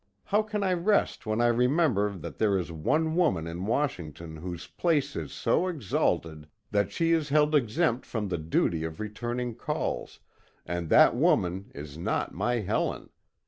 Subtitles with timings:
[0.23, 4.65] How can I rest when I remember that there is one woman in Washington whose
[4.65, 10.19] place is so exalted that she is held exempt from the duty of returning calls,
[10.65, 13.11] and that woman is not my Helen!